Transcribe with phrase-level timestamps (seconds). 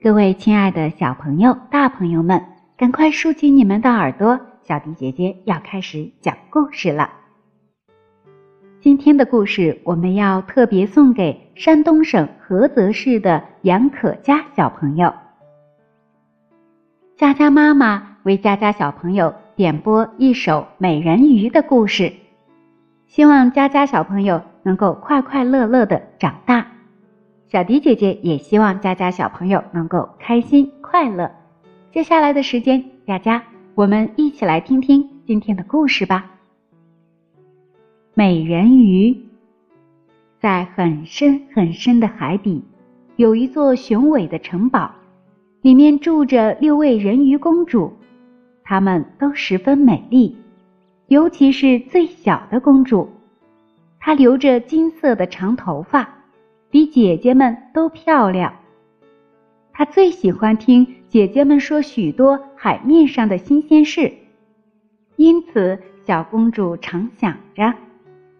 [0.00, 2.40] 各位亲爱的小朋友、大朋友们，
[2.76, 7.10] 赶快竖起你们的耳朵，小迪姐姐要开始讲故事了。
[8.80, 15.12] 今天的故事我们要特别送给山东省菏泽市的杨可佳小朋友。
[17.16, 22.12] 佳佳妈妈为佳佳小朋友点播一首美人鱼的故事，
[23.08, 26.68] 希望佳佳小朋友能够快快乐乐的长大。
[27.50, 31.30] 小迪姐姐也希望佳佳小朋友能够开心快乐。
[31.90, 33.42] 接下来的时间，佳佳，
[33.74, 36.30] 我们一起来听听今天的故事吧。
[38.12, 39.16] 美人鱼
[40.38, 42.62] 在很深很深的海底，
[43.16, 44.90] 有一座雄伟的城堡，
[45.62, 47.90] 里面住着六位人鱼公主，
[48.62, 50.36] 她们都十分美丽，
[51.06, 53.08] 尤其是最小的公主，
[53.98, 56.17] 她留着金色的长头发。
[56.70, 58.54] 比姐姐们都漂亮。
[59.72, 64.12] 她最喜欢听姐姐们说许多海面上的新鲜事，
[65.16, 67.74] 因此小公主常想着，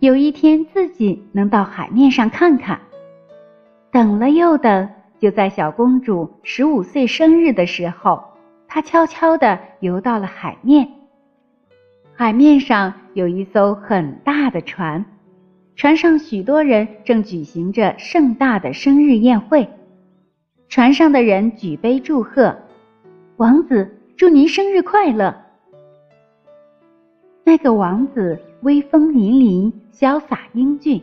[0.00, 2.80] 有一天自己能到海面上看看。
[3.92, 8.22] 等了又等，就在小公主十五岁生日的时候，
[8.68, 10.88] 她悄悄地游到了海面。
[12.14, 15.04] 海面上有一艘很大的船。
[15.76, 19.68] 船上许多人正举行着盛大的生日宴会，
[20.68, 22.54] 船上的人举杯祝贺
[23.38, 25.34] ：“王子，祝您生日快乐！”
[27.44, 31.02] 那个王子威风凛凛、潇洒英俊，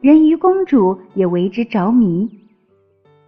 [0.00, 2.28] 人鱼公主也为之着迷。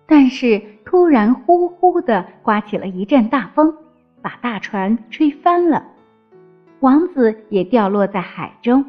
[0.07, 3.77] 但是突然，呼呼的刮起了一阵大风，
[4.23, 5.85] 把大船吹翻了，
[6.81, 8.83] 王子也掉落在海中。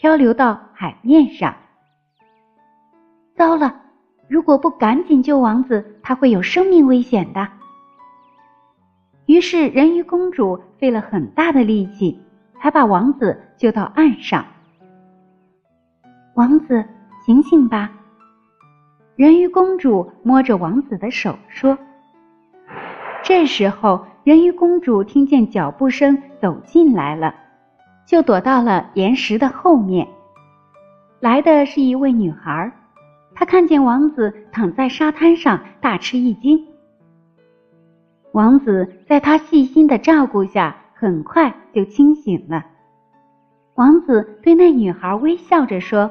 [0.00, 1.52] 漂流到海面上。
[3.34, 3.74] 糟了！
[4.28, 7.48] 如果不赶紧救王子，他会有生命危险的。
[9.26, 12.22] 于是，人鱼公主费了很大的力气，
[12.60, 14.44] 才把王子救到岸上。
[16.34, 16.84] 王子，
[17.26, 17.90] 醒醒吧！
[19.16, 21.76] 人鱼公主摸着王子的手说。
[23.24, 27.34] 这时候，人鱼公主听见脚步声走进来了。
[28.08, 30.08] 就躲到了岩石的后面。
[31.20, 32.72] 来的是一位女孩，
[33.34, 36.66] 她看见王子躺在沙滩上，大吃一惊。
[38.32, 42.64] 王子在她细心的照顾下，很快就清醒了。
[43.74, 46.10] 王子对那女孩微笑着说：“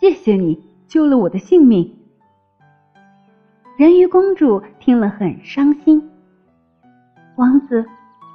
[0.00, 1.98] 谢谢你救了我的性命。”
[3.76, 6.08] 人鱼公主听了很伤心。
[7.36, 7.84] 王子，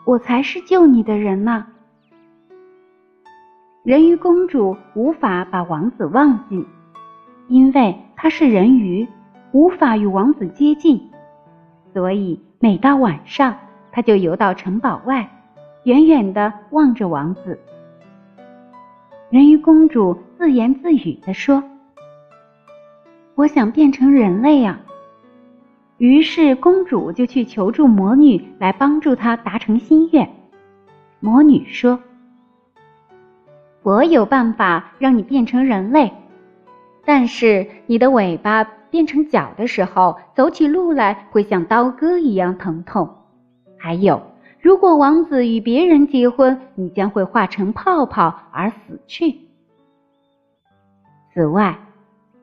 [0.06, 1.66] 我才是救你的人呢。
[3.84, 6.66] 人鱼公主无法把王子忘记，
[7.48, 9.08] 因为她是人鱼，
[9.54, 11.10] 无法与王子接近，
[11.94, 13.56] 所以每到晚上，
[13.90, 15.30] 她就游到城堡外，
[15.86, 17.58] 远远地望着王子。
[19.30, 21.64] 人鱼公主自言自语地说
[23.36, 24.78] ：“我想变成人类呀。”
[26.00, 30.30] 于是公主就去求助魔女来帮助她达成心愿。
[31.22, 31.98] 魔女说。
[33.90, 36.14] 我有办法让你变成人类，
[37.06, 43.10] 但是你的尾巴变成脚的时候，走起路来会像刀割一样疼痛。
[43.80, 44.22] 还有，
[44.62, 49.40] 如果王子与别人结婚，你将会化成泡泡而死去。
[51.34, 51.76] 此外，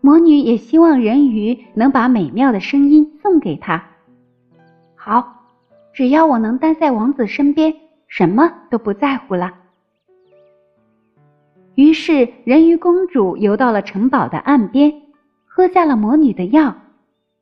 [0.00, 3.84] 魔女也希望人鱼能把美妙的声音送给他。
[4.96, 5.44] 好，
[5.92, 7.72] 只要我能待在王子身边，
[8.08, 9.52] 什么都不在乎了。
[11.76, 15.02] 于是，人鱼公主游到了城堡的岸边，
[15.44, 16.74] 喝下了魔女的药，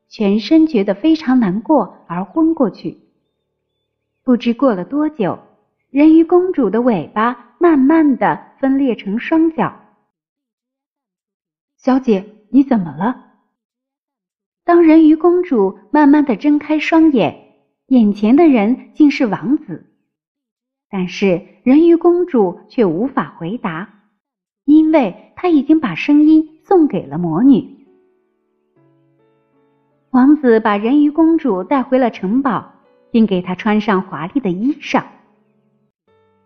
[0.09, 2.99] 全身觉得非常难过而昏过去。
[4.25, 5.39] 不知过了多久，
[5.89, 9.73] 人鱼公主的尾巴慢慢的分裂成双脚。
[11.77, 13.15] 小姐，你怎么了？
[14.65, 17.55] 当人鱼公主慢慢的睁开双眼，
[17.87, 19.95] 眼前的人竟是王子，
[20.91, 23.91] 但是人鱼公主却无法回答。
[24.65, 27.75] 因为他已经把声音送给了魔女。
[30.11, 32.73] 王子把人鱼公主带回了城堡，
[33.11, 35.03] 并给她穿上华丽的衣裳。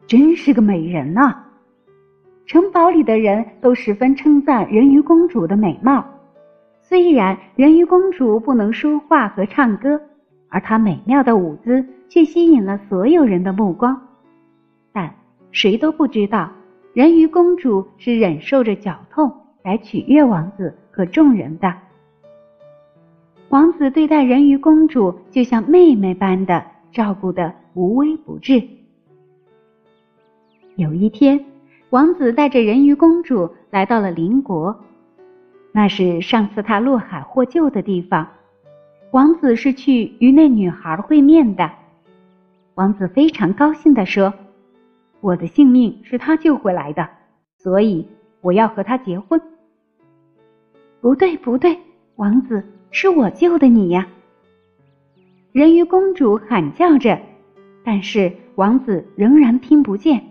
[0.06, 1.44] 真是个美人呐！
[2.46, 6.02] 城堡里的人都十分称赞人鱼公主的美貌。
[6.80, 10.00] 虽然人鱼公主不能说话和唱歌，
[10.48, 14.00] 而她美妙的舞姿却吸引了所有人的目光，
[14.94, 15.14] 但
[15.52, 16.50] 谁都不知道。
[16.98, 21.72] 人鱼公主是忍受着绞痛来取悦王子和众人的。
[23.50, 26.60] 王子对待人鱼公主就像妹妹般的
[26.90, 28.60] 照顾的无微不至。
[30.74, 31.44] 有一天，
[31.90, 34.76] 王子带着人鱼公主来到了邻国，
[35.70, 38.26] 那是上次他落海获救的地方。
[39.12, 41.70] 王子是去与那女孩会面的。
[42.74, 44.34] 王子非常高兴地说
[45.20, 47.08] ：“我的性命是他救回来的，
[47.56, 48.06] 所以
[48.40, 49.40] 我要和他结婚。”
[51.00, 51.78] 不对，不对，
[52.16, 54.06] 王子是我救的你呀！
[55.52, 57.18] 人鱼公主喊叫着，
[57.84, 60.22] 但是王子仍然听不见。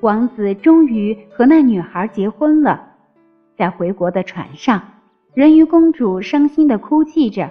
[0.00, 2.94] 王子终于和那女孩结婚了，
[3.56, 4.82] 在回国的船上，
[5.34, 7.50] 人鱼公主伤心的哭泣着。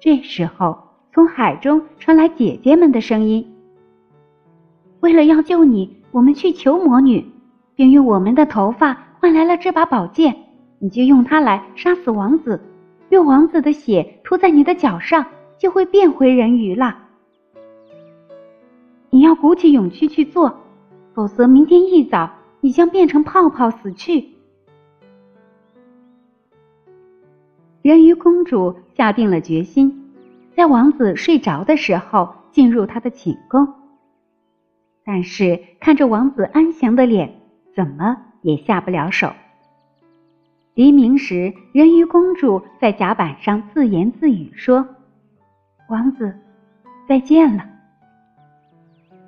[0.00, 0.88] 这时候。
[1.10, 3.57] 从海中传来姐姐们的声音。
[5.00, 7.24] 为了要救你，我们去求魔女，
[7.74, 10.34] 并用我们的头发换来了这把宝剑。
[10.80, 12.60] 你就用它来杀死王子，
[13.10, 15.24] 用王子的血涂在你的脚上，
[15.58, 16.96] 就会变回人鱼了。
[19.10, 20.54] 你要鼓起勇气去做，
[21.14, 22.30] 否则明天一早
[22.60, 24.28] 你将变成泡泡死去。
[27.82, 30.12] 人鱼公主下定了决心。
[30.54, 33.77] 在王子睡着的时候，进入他的寝宫。
[35.08, 37.40] 但是看着王子安详的脸，
[37.74, 39.32] 怎么也下不了手。
[40.74, 44.86] 黎明时，人鱼公主在甲板上自言自语说
[45.88, 46.36] ：“王子，
[47.08, 47.64] 再见了。”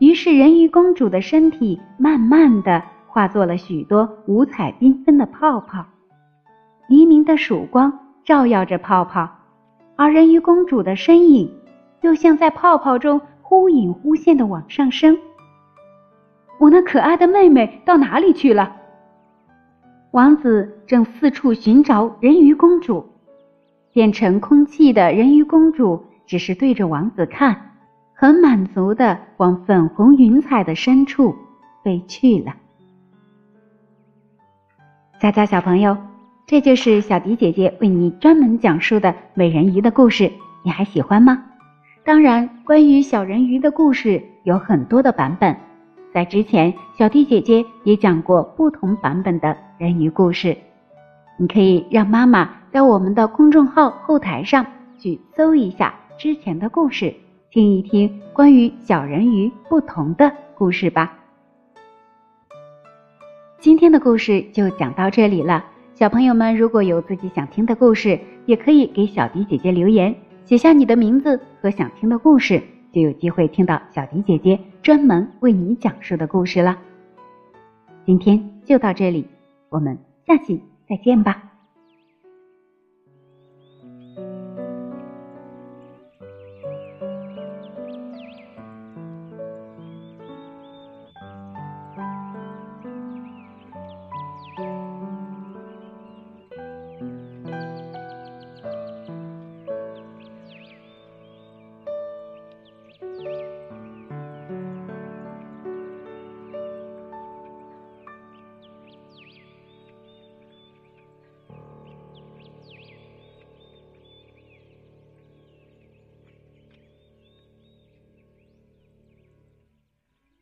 [0.00, 5.86] 于是，人鱼公主的身体慢慢的化作了许多五彩缤纷的泡泡。
[6.90, 7.90] 黎明的曙光
[8.22, 9.30] 照耀着泡泡。
[9.96, 11.50] 而人鱼公主的身影，
[12.02, 15.16] 又像在泡泡中忽隐忽现的往上升。
[16.60, 18.76] 我那可爱的妹妹到哪里去了？
[20.10, 23.02] 王子正四处寻找人鱼公主，
[23.94, 27.56] 变成空气的人鱼公主只是对着王子看，
[28.12, 31.34] 很满足的往粉红云彩的深处
[31.82, 32.54] 飞去了。
[35.18, 35.96] 佳佳小朋友。
[36.46, 40.32] 这就是小迪姐姐为你专门讲述的美人鱼的故事，
[40.64, 41.44] 你还喜欢吗？
[42.04, 45.56] 当然，关于小人鱼的故事有很多的版本，
[46.12, 50.56] 在之前小迪姐姐也讲过不同版本的人鱼故事，
[51.36, 54.66] 你可以让妈妈在我们的公众号后台上
[54.98, 57.14] 去搜一下之前的故事，
[57.50, 61.16] 听一听关于小人鱼不同的故事吧。
[63.60, 65.64] 今天的故事就讲到这里了。
[65.94, 70.14] 小朋友们，如果有自己想听的故事，也可以给小迪姐姐留言，
[70.44, 72.60] 写下你的名字和想听的故事，
[72.92, 76.78] 就有机会听到小迪姐姐专门为你讲述的故事了。
[78.04, 79.26] 今天就到这里，
[79.68, 81.49] 我们下期再见吧。